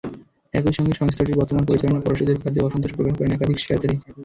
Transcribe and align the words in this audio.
একই 0.53 0.73
সঙ্গে 0.73 0.93
সংস্থাটির 0.93 1.39
বর্তমান 1.39 1.63
পরিচালনা 1.65 2.01
পর্ষদের 2.01 2.37
কাজেও 2.43 2.67
অসন্তোষ 2.67 2.91
প্রকাশ 2.93 3.13
করেন 3.17 3.31
একাধিক 3.33 3.57
শেয়ারধারী। 3.59 3.95